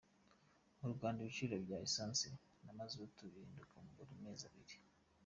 Mu 0.79 0.87
Rwanda 0.93 1.19
ibiciro 1.21 1.55
bya 1.65 1.77
Essance 1.85 2.27
na 2.63 2.71
Mazutu 2.77 3.21
bihinduka 3.33 3.75
buri 3.97 4.13
mezi 4.23 4.43
abiri. 4.49 4.75